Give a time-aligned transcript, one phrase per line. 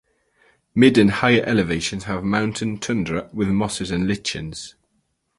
[0.73, 4.73] Mid and higher elevations have mountain tundra with mosses and lichens.